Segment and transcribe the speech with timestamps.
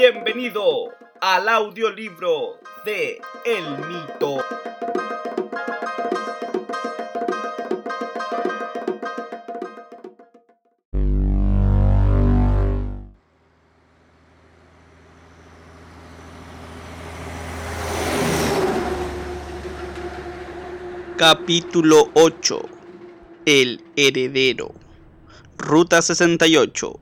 [0.00, 4.38] Bienvenido al audiolibro de El Mito.
[21.18, 22.62] Capítulo 8
[23.44, 24.72] El heredero.
[25.58, 26.98] Ruta 68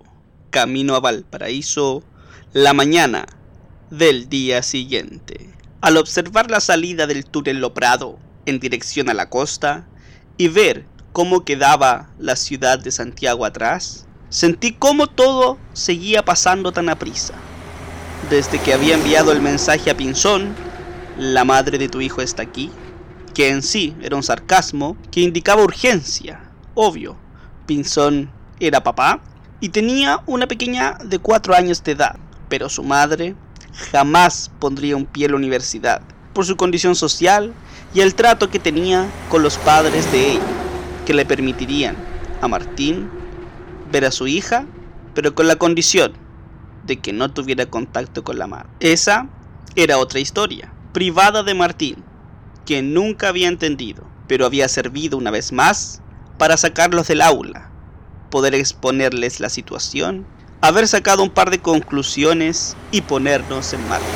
[0.50, 2.02] Camino a Valparaíso
[2.58, 3.24] la mañana
[3.88, 5.48] del día siguiente.
[5.80, 9.86] Al observar la salida del túnel Loprado en dirección a la costa
[10.38, 16.88] y ver cómo quedaba la ciudad de Santiago atrás, sentí cómo todo seguía pasando tan
[16.88, 17.34] aprisa.
[18.28, 20.52] Desde que había enviado el mensaje a Pinzón,
[21.16, 22.72] la madre de tu hijo está aquí,
[23.34, 26.40] que en sí era un sarcasmo que indicaba urgencia,
[26.74, 27.16] obvio.
[27.66, 29.20] Pinzón era papá
[29.60, 32.18] y tenía una pequeña de cuatro años de edad,
[32.48, 33.34] pero su madre
[33.92, 37.52] jamás pondría un pie en la universidad por su condición social
[37.94, 40.42] y el trato que tenía con los padres de ella,
[41.06, 41.96] que le permitirían
[42.40, 43.10] a Martín
[43.90, 44.66] ver a su hija,
[45.14, 46.12] pero con la condición
[46.84, 48.68] de que no tuviera contacto con la madre.
[48.80, 49.28] Esa
[49.74, 52.04] era otra historia, privada de Martín,
[52.66, 56.02] que nunca había entendido, pero había servido una vez más
[56.38, 57.70] para sacarlos del aula,
[58.30, 60.26] poder exponerles la situación,
[60.60, 64.06] haber sacado un par de conclusiones y ponernos en marcha.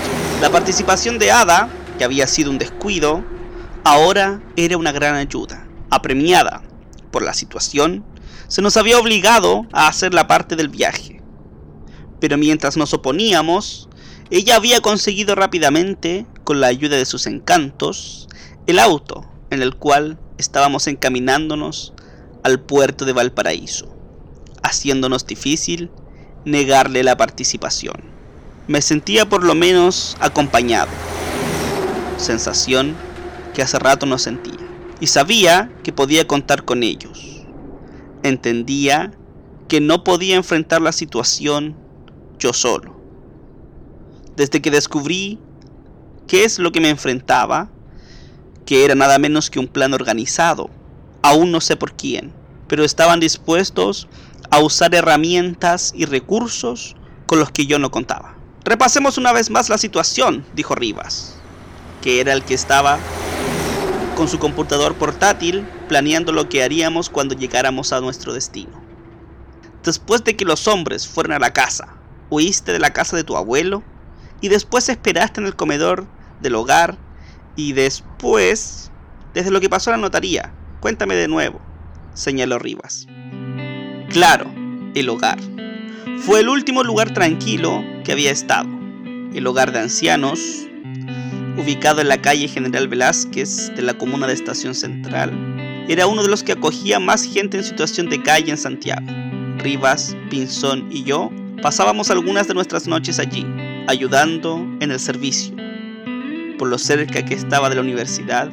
[0.40, 1.68] La participación de Ada,
[1.98, 3.24] que había sido un descuido,
[3.84, 5.66] ahora era una gran ayuda.
[5.90, 6.62] Apremiada
[7.10, 8.04] por la situación,
[8.48, 11.22] se nos había obligado a hacer la parte del viaje.
[12.18, 13.88] Pero mientras nos oponíamos,
[14.30, 18.28] ella había conseguido rápidamente, con la ayuda de sus encantos,
[18.66, 21.92] el auto en el cual estábamos encaminándonos
[22.42, 23.94] al puerto de Valparaíso,
[24.62, 25.90] haciéndonos difícil
[26.44, 27.94] negarle la participación.
[28.66, 30.90] Me sentía por lo menos acompañado,
[32.16, 32.94] sensación
[33.54, 34.58] que hace rato no sentía,
[35.00, 37.44] y sabía que podía contar con ellos.
[38.22, 39.12] Entendía
[39.68, 41.76] que no podía enfrentar la situación
[42.38, 43.00] yo solo.
[44.36, 45.38] Desde que descubrí
[46.26, 47.70] qué es lo que me enfrentaba,
[48.64, 50.70] que era nada menos que un plan organizado,
[51.22, 52.32] aún no sé por quién,
[52.68, 54.08] pero estaban dispuestos
[54.50, 58.34] a usar herramientas y recursos con los que yo no contaba.
[58.64, 61.36] Repasemos una vez más la situación, dijo Rivas,
[62.00, 62.98] que era el que estaba
[64.16, 68.82] con su computador portátil planeando lo que haríamos cuando llegáramos a nuestro destino.
[69.82, 71.88] Después de que los hombres fueran a la casa,
[72.30, 73.82] huiste de la casa de tu abuelo
[74.40, 76.06] y después esperaste en el comedor
[76.40, 76.96] del hogar
[77.56, 78.90] y después,
[79.34, 81.60] desde lo que pasó en la notaría, cuéntame de nuevo,
[82.14, 83.06] señaló Rivas.
[84.12, 84.52] Claro,
[84.94, 85.38] el hogar.
[86.18, 88.68] Fue el último lugar tranquilo que había estado.
[89.34, 90.38] El hogar de ancianos,
[91.56, 95.32] ubicado en la calle General Velázquez de la comuna de Estación Central,
[95.88, 99.06] era uno de los que acogía más gente en situación de calle en Santiago.
[99.56, 101.30] Rivas, Pinzón y yo
[101.62, 103.46] pasábamos algunas de nuestras noches allí,
[103.88, 105.56] ayudando en el servicio
[106.58, 108.48] por lo cerca que estaba de la universidad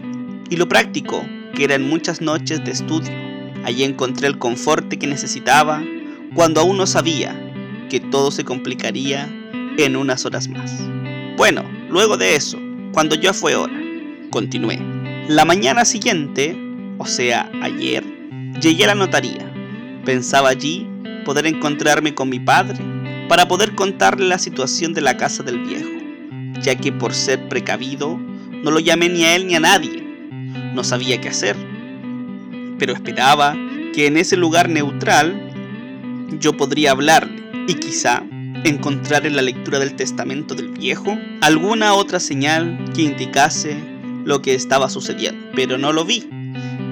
[0.50, 3.29] y lo práctico que eran muchas noches de estudio.
[3.64, 5.84] Allí encontré el confort que necesitaba
[6.34, 7.36] cuando aún no sabía
[7.90, 9.28] que todo se complicaría
[9.78, 10.72] en unas horas más.
[11.38, 12.60] Bueno, luego de eso,
[12.94, 13.74] cuando ya fue hora,
[14.32, 14.80] continué.
[15.28, 16.58] La mañana siguiente,
[16.98, 18.04] o sea, ayer,
[18.62, 19.52] llegué a la notaría.
[20.06, 20.88] Pensaba allí
[21.26, 22.80] poder encontrarme con mi padre
[23.28, 26.00] para poder contarle la situación de la casa del viejo
[26.62, 28.18] ya que por ser precavido
[28.64, 30.04] no lo llamé ni a él ni a nadie.
[30.74, 31.56] No sabía qué hacer,
[32.80, 33.56] pero esperaba
[33.94, 35.52] que en ese lugar neutral
[36.40, 38.24] yo podría hablarle y quizá
[38.64, 43.78] encontrar en la lectura del testamento del viejo alguna otra señal que indicase
[44.26, 46.28] lo que estaba sucediendo, pero no lo vi.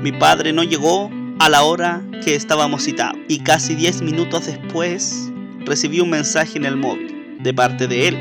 [0.02, 5.32] Mi padre no llegó a la hora que estábamos citados y casi 10 minutos después
[5.66, 8.18] recibí un mensaje en el móvil de parte de él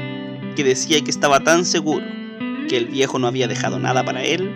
[0.56, 2.04] que decía que estaba tan seguro
[2.68, 4.50] que el viejo no había dejado nada para él,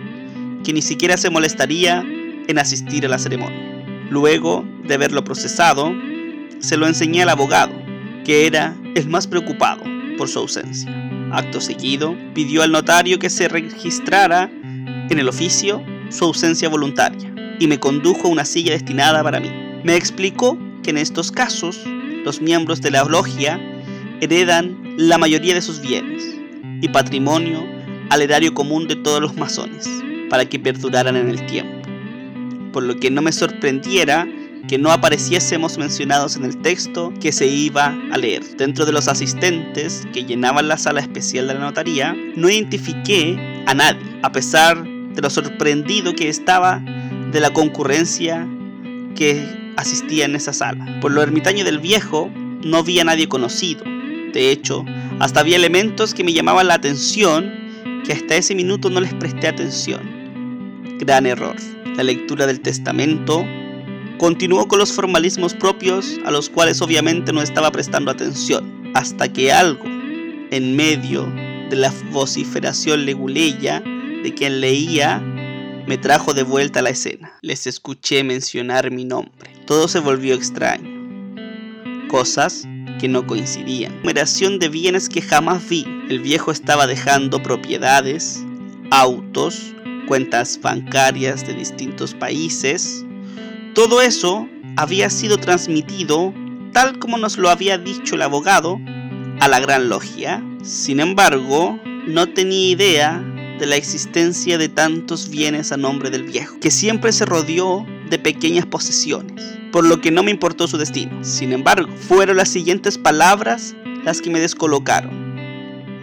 [0.63, 2.03] que ni siquiera se molestaría
[2.47, 3.83] en asistir a la ceremonia.
[4.09, 5.93] Luego de haberlo procesado,
[6.59, 7.73] se lo enseñé al abogado,
[8.23, 9.83] que era el más preocupado
[10.17, 10.91] por su ausencia.
[11.31, 14.51] Acto seguido, pidió al notario que se registrara
[15.09, 19.49] en el oficio su ausencia voluntaria y me condujo a una silla destinada para mí.
[19.83, 21.79] Me explicó que en estos casos
[22.25, 23.59] los miembros de la logia
[24.19, 26.23] heredan la mayoría de sus bienes
[26.81, 27.65] y patrimonio
[28.09, 29.87] al erario común de todos los masones,
[30.29, 31.70] para que perduraran en el tiempo.
[32.71, 34.27] Por lo que no me sorprendiera
[34.67, 38.43] que no apareciésemos mencionados en el texto que se iba a leer.
[38.57, 43.73] Dentro de los asistentes que llenaban la sala especial de la notaría, no identifiqué a
[43.73, 46.81] nadie, a pesar de lo sorprendido que estaba
[47.31, 48.47] de la concurrencia
[49.15, 50.99] que asistía en esa sala.
[51.01, 52.29] Por lo ermitaño del viejo,
[52.63, 53.83] no había nadie conocido.
[54.33, 54.85] De hecho,
[55.19, 57.51] hasta había elementos que me llamaban la atención
[58.05, 60.20] que hasta ese minuto no les presté atención.
[61.01, 61.55] Gran error.
[61.97, 63.43] La lectura del testamento
[64.19, 69.51] continuó con los formalismos propios a los cuales obviamente no estaba prestando atención, hasta que
[69.51, 71.25] algo, en medio
[71.71, 75.17] de la vociferación leguleya de quien leía,
[75.87, 77.33] me trajo de vuelta a la escena.
[77.41, 79.51] Les escuché mencionar mi nombre.
[79.65, 80.87] Todo se volvió extraño.
[82.09, 82.67] Cosas
[82.99, 83.97] que no coincidían.
[84.01, 85.83] Numeración de bienes que jamás vi.
[86.09, 88.45] El viejo estaba dejando propiedades,
[88.91, 89.73] autos,
[90.11, 93.05] cuentas bancarias de distintos países.
[93.73, 96.33] Todo eso había sido transmitido,
[96.73, 98.77] tal como nos lo había dicho el abogado,
[99.39, 100.43] a la gran logia.
[100.63, 103.23] Sin embargo, no tenía idea
[103.57, 108.19] de la existencia de tantos bienes a nombre del viejo, que siempre se rodeó de
[108.19, 109.41] pequeñas posesiones,
[109.71, 111.23] por lo que no me importó su destino.
[111.23, 115.37] Sin embargo, fueron las siguientes palabras las que me descolocaron,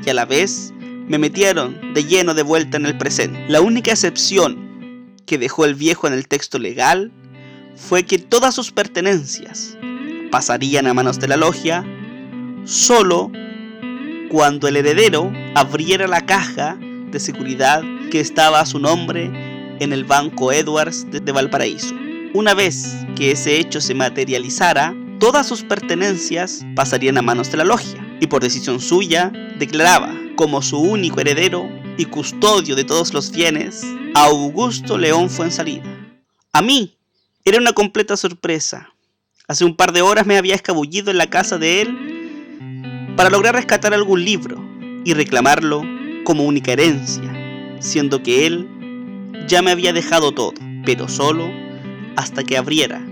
[0.03, 0.73] y a la vez
[1.09, 3.45] me metieron de lleno de vuelta en el presente.
[3.49, 7.11] La única excepción que dejó el viejo en el texto legal
[7.77, 9.77] fue que todas sus pertenencias
[10.31, 11.85] pasarían a manos de la logia
[12.65, 13.31] solo
[14.29, 16.79] cuando el heredero abriera la caja
[17.11, 19.31] de seguridad que estaba a su nombre
[19.81, 21.95] en el Banco Edwards de Valparaíso.
[22.35, 27.65] Una vez que ese hecho se materializara, todas sus pertenencias pasarían a manos de la
[27.65, 33.33] logia y por decisión suya declaraba como su único heredero y custodio de todos los
[33.33, 35.83] bienes a Augusto León Fuensalida.
[36.53, 36.95] A mí
[37.45, 38.89] era una completa sorpresa.
[39.49, 43.57] Hace un par de horas me había escabullido en la casa de él para lograr
[43.57, 44.65] rescatar algún libro
[45.05, 45.83] y reclamarlo
[46.23, 48.69] como única herencia, siendo que él
[49.49, 50.55] ya me había dejado todo,
[50.85, 51.51] pero solo
[52.15, 53.05] hasta que abriera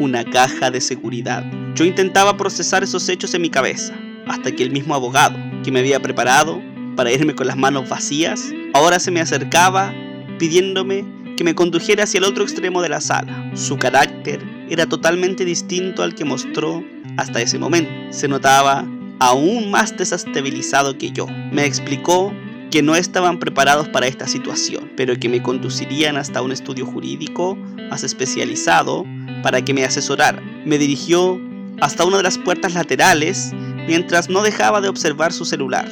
[0.00, 1.44] una caja de seguridad.
[1.76, 3.96] Yo intentaba procesar esos hechos en mi cabeza,
[4.26, 8.52] hasta que el mismo abogado, que me había preparado para irme con las manos vacías,
[8.74, 9.94] ahora se me acercaba
[10.38, 11.04] pidiéndome
[11.36, 13.50] que me condujera hacia el otro extremo de la sala.
[13.54, 16.84] Su carácter era totalmente distinto al que mostró
[17.16, 17.90] hasta ese momento.
[18.10, 18.86] Se notaba
[19.18, 21.26] aún más desestabilizado que yo.
[21.52, 22.32] Me explicó
[22.70, 27.56] que no estaban preparados para esta situación, pero que me conducirían hasta un estudio jurídico
[27.90, 29.04] más especializado
[29.42, 30.40] para que me asesorara.
[30.64, 31.40] Me dirigió
[31.80, 33.52] hasta una de las puertas laterales
[33.86, 35.88] mientras no dejaba de observar su celular.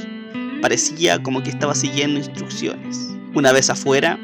[0.60, 3.10] Parecía como que estaba siguiendo instrucciones.
[3.34, 4.18] Una vez afuera,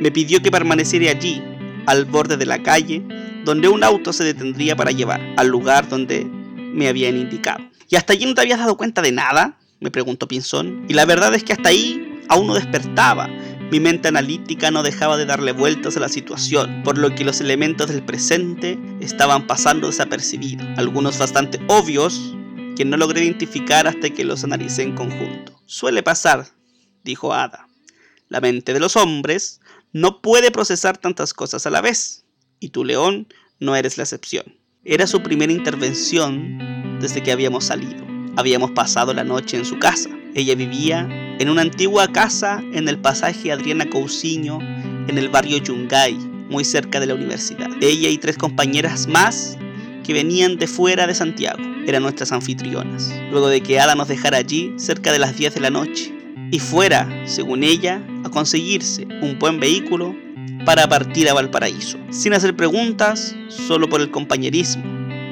[0.00, 1.42] me pidió que permaneciera allí,
[1.86, 3.02] al borde de la calle,
[3.44, 7.64] donde un auto se detendría para llevar al lugar donde me habían indicado.
[7.88, 9.58] ¿Y hasta allí no te habías dado cuenta de nada?
[9.80, 10.86] me preguntó Pinzón.
[10.88, 13.28] Y la verdad es que hasta ahí aún no despertaba.
[13.70, 17.40] Mi mente analítica no dejaba de darle vueltas a la situación, por lo que los
[17.40, 22.34] elementos del presente estaban pasando desapercibidos, algunos bastante obvios
[22.76, 25.60] que no logré identificar hasta que los analicé en conjunto.
[25.66, 26.46] Suele pasar,
[27.02, 27.68] dijo Ada.
[28.28, 29.60] La mente de los hombres
[29.92, 32.24] no puede procesar tantas cosas a la vez,
[32.58, 33.28] y tú, León,
[33.60, 34.56] no eres la excepción.
[34.84, 38.04] Era su primera intervención desde que habíamos salido.
[38.36, 40.10] Habíamos pasado la noche en su casa.
[40.34, 46.14] Ella vivía en una antigua casa en el pasaje Adriana Cousiño, en el barrio Yungay,
[46.50, 47.70] muy cerca de la universidad.
[47.80, 49.56] Ella y tres compañeras más
[50.04, 53.12] que venían de fuera de Santiago eran nuestras anfitrionas.
[53.30, 56.14] Luego de que Ada nos dejara allí cerca de las 10 de la noche
[56.52, 60.14] y fuera, según ella, a conseguirse un buen vehículo
[60.64, 64.84] para partir a Valparaíso, sin hacer preguntas, solo por el compañerismo,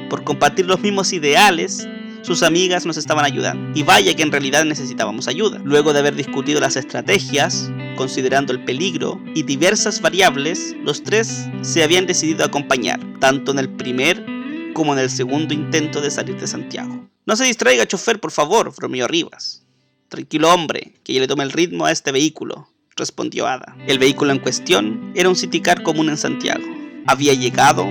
[0.09, 1.87] por compartir los mismos ideales
[2.23, 3.77] sus amigas nos estaban ayudando.
[3.77, 5.59] Y vaya que en realidad necesitábamos ayuda.
[5.63, 11.83] Luego de haber discutido las estrategias, considerando el peligro y diversas variables, los tres se
[11.83, 14.25] habían decidido acompañar, tanto en el primer
[14.73, 17.07] como en el segundo intento de salir de Santiago.
[17.25, 19.63] No se distraiga, chofer, por favor, bromeó Rivas.
[20.09, 23.75] Tranquilo, hombre, que yo le tome el ritmo a este vehículo, respondió Ada.
[23.87, 26.65] El vehículo en cuestión era un Citicar común en Santiago.
[27.07, 27.87] Había llegado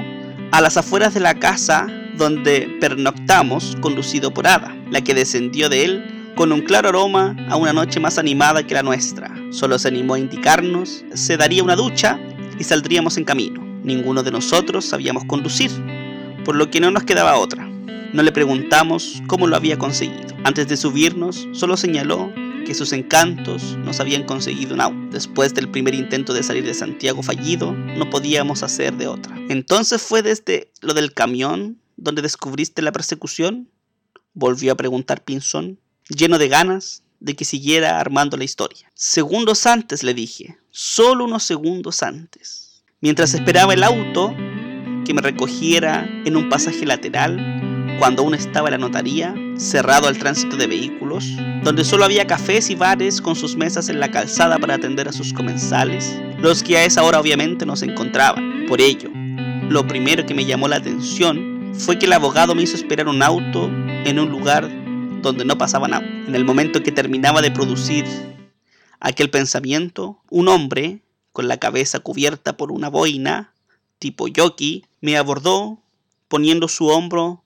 [0.53, 1.87] a las afueras de la casa
[2.17, 7.57] donde pernoctamos conducido por Ada, la que descendió de él con un claro aroma a
[7.57, 9.35] una noche más animada que la nuestra.
[9.51, 12.19] Solo se animó a indicarnos, se daría una ducha
[12.59, 13.63] y saldríamos en camino.
[13.83, 15.71] Ninguno de nosotros sabíamos conducir,
[16.45, 17.69] por lo que no nos quedaba otra.
[18.13, 20.37] No le preguntamos cómo lo había conseguido.
[20.45, 22.33] Antes de subirnos, solo señaló
[22.67, 24.99] que sus encantos nos habían conseguido un auto.
[25.11, 29.35] Después del primer intento de salir de Santiago fallido, no podíamos hacer de otra.
[29.49, 33.69] Entonces fue desde lo del camión donde descubriste la persecución?
[34.35, 38.91] Volvió a preguntar Pinzón, lleno de ganas de que siguiera armando la historia.
[38.95, 42.83] Segundos antes, le dije, solo unos segundos antes.
[43.01, 44.35] Mientras esperaba el auto
[45.05, 50.57] que me recogiera en un pasaje lateral, cuando aún estaba la notaría, cerrado al tránsito
[50.57, 54.75] de vehículos, donde solo había cafés y bares con sus mesas en la calzada para
[54.75, 58.67] atender a sus comensales, los que a esa hora obviamente no se encontraban.
[58.67, 59.11] Por ello,
[59.69, 63.23] lo primero que me llamó la atención fue que el abogado me hizo esperar un
[63.23, 63.71] auto
[64.05, 64.69] en un lugar
[65.23, 66.05] donde no pasaba nada.
[66.27, 68.05] En el momento que terminaba de producir
[69.01, 71.01] aquel pensamiento, un hombre,
[71.33, 73.52] con la cabeza cubierta por una boina,
[74.03, 75.81] tipo yoki, me abordó
[76.27, 77.45] poniendo su hombro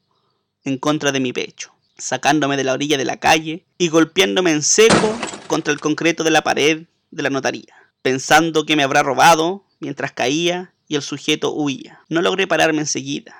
[0.64, 4.62] en contra de mi pecho, sacándome de la orilla de la calle y golpeándome en
[4.62, 5.14] seco
[5.48, 10.12] contra el concreto de la pared de la notaría, pensando que me habrá robado mientras
[10.12, 12.00] caía y el sujeto huía.
[12.08, 13.36] No logré pararme enseguida.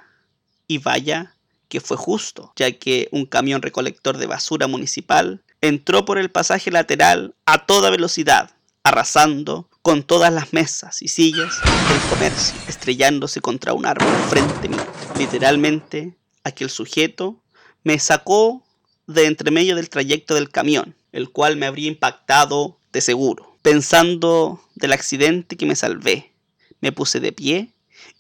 [0.69, 1.35] Y vaya
[1.69, 6.71] que fue justo, ya que un camión recolector de basura municipal entró por el pasaje
[6.71, 8.51] lateral a toda velocidad,
[8.83, 14.85] arrasando con todas las mesas y sillas del comercio, estrellándose contra un árbol frente mío.
[15.17, 17.41] Literalmente aquel sujeto
[17.85, 18.65] me sacó
[19.07, 23.57] de entre medio del trayecto del camión, el cual me habría impactado de seguro.
[23.63, 26.33] Pensando del accidente que me salvé,
[26.81, 27.73] me puse de pie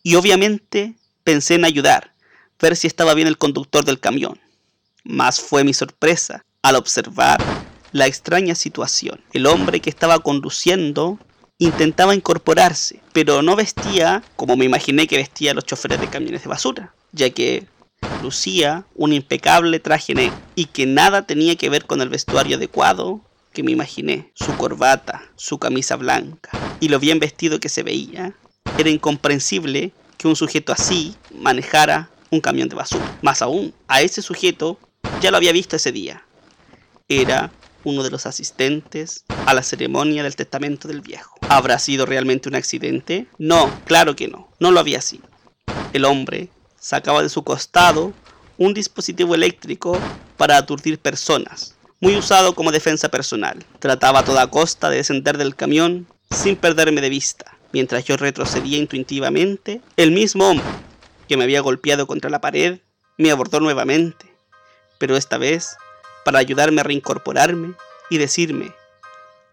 [0.04, 0.94] y obviamente
[1.24, 2.14] pensé en ayudar,
[2.60, 4.38] ver si estaba bien el conductor del camión.
[5.02, 7.42] Más fue mi sorpresa al observar
[7.90, 9.20] la extraña situación.
[9.32, 11.18] El hombre que estaba conduciendo
[11.58, 16.48] intentaba incorporarse, pero no vestía como me imaginé que vestía los choferes de camiones de
[16.48, 17.66] basura, ya que
[18.22, 23.20] lucía un impecable traje negro y que nada tenía que ver con el vestuario adecuado
[23.52, 24.30] que me imaginé.
[24.34, 28.34] Su corbata, su camisa blanca y lo bien vestido que se veía.
[28.78, 33.18] Era incomprensible que un sujeto así manejara un camión de basura.
[33.22, 34.78] Más aún, a ese sujeto
[35.22, 36.22] ya lo había visto ese día.
[37.08, 37.50] Era
[37.84, 41.35] uno de los asistentes a la ceremonia del testamento del viejo.
[41.48, 43.26] ¿Habrá sido realmente un accidente?
[43.38, 45.28] No, claro que no, no lo había sido.
[45.92, 46.48] El hombre
[46.80, 48.12] sacaba de su costado
[48.58, 49.96] un dispositivo eléctrico
[50.36, 53.64] para aturdir personas, muy usado como defensa personal.
[53.78, 57.56] Trataba a toda costa de descender del camión sin perderme de vista.
[57.72, 60.66] Mientras yo retrocedía intuitivamente, el mismo hombre
[61.28, 62.80] que me había golpeado contra la pared
[63.18, 64.26] me abordó nuevamente,
[64.98, 65.76] pero esta vez
[66.24, 67.74] para ayudarme a reincorporarme
[68.10, 68.72] y decirme,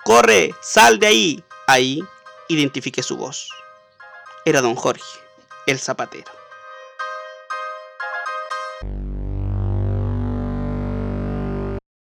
[0.03, 0.55] ¡Corre!
[0.61, 1.43] ¡Sal de ahí!
[1.67, 2.03] Ahí
[2.49, 3.49] identifiqué su voz.
[4.45, 5.03] Era don Jorge,
[5.65, 6.42] el zapatero.